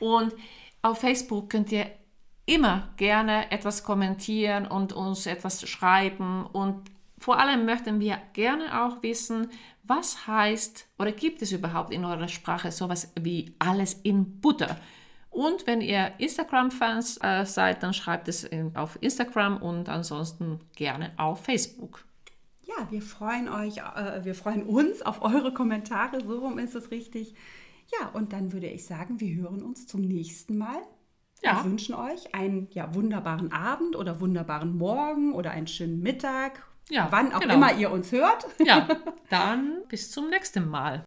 und 0.00 0.34
auf 0.82 0.98
Facebook 0.98 1.50
könnt 1.50 1.70
ihr 1.70 1.86
immer 2.46 2.88
gerne 2.96 3.50
etwas 3.50 3.84
kommentieren 3.84 4.66
und 4.66 4.92
uns 4.92 5.26
etwas 5.26 5.68
schreiben. 5.68 6.46
Und 6.46 6.90
vor 7.18 7.38
allem 7.38 7.64
möchten 7.64 8.00
wir 8.00 8.18
gerne 8.32 8.84
auch 8.84 9.02
wissen, 9.02 9.48
was 9.84 10.26
heißt 10.26 10.88
oder 10.98 11.12
gibt 11.12 11.42
es 11.42 11.52
überhaupt 11.52 11.92
in 11.92 12.04
eurer 12.04 12.28
Sprache 12.28 12.72
sowas 12.72 13.12
wie 13.20 13.54
alles 13.58 13.94
in 14.02 14.40
Butter? 14.40 14.76
Und 15.30 15.66
wenn 15.66 15.80
ihr 15.80 16.12
Instagram-Fans 16.18 17.18
äh, 17.22 17.46
seid, 17.46 17.82
dann 17.82 17.94
schreibt 17.94 18.28
es 18.28 18.44
in, 18.44 18.76
auf 18.76 18.98
Instagram 19.00 19.56
und 19.56 19.88
ansonsten 19.88 20.60
gerne 20.76 21.12
auf 21.16 21.44
Facebook. 21.44 22.04
Ja, 22.78 22.90
wir 22.90 23.02
freuen 23.02 23.48
euch, 23.48 23.78
äh, 23.78 24.24
wir 24.24 24.34
freuen 24.34 24.64
uns 24.64 25.02
auf 25.02 25.22
eure 25.22 25.52
Kommentare, 25.52 26.20
so 26.20 26.38
rum 26.38 26.58
ist 26.58 26.74
es 26.74 26.90
richtig. 26.90 27.34
Ja, 28.00 28.08
und 28.08 28.32
dann 28.32 28.52
würde 28.52 28.68
ich 28.68 28.86
sagen, 28.86 29.20
wir 29.20 29.34
hören 29.34 29.62
uns 29.62 29.86
zum 29.86 30.00
nächsten 30.00 30.56
Mal. 30.56 30.80
Ja. 31.42 31.56
Wir 31.56 31.70
wünschen 31.70 31.94
euch 31.94 32.34
einen 32.34 32.68
ja, 32.70 32.94
wunderbaren 32.94 33.52
Abend 33.52 33.96
oder 33.96 34.20
wunderbaren 34.20 34.76
Morgen 34.76 35.34
oder 35.34 35.50
einen 35.50 35.66
schönen 35.66 36.00
Mittag. 36.00 36.64
Ja, 36.88 37.08
wann 37.10 37.32
auch 37.32 37.40
genau. 37.40 37.54
immer 37.54 37.74
ihr 37.74 37.90
uns 37.90 38.12
hört. 38.12 38.46
Ja, 38.64 38.88
dann 39.30 39.82
bis 39.88 40.10
zum 40.10 40.30
nächsten 40.30 40.68
Mal. 40.68 41.04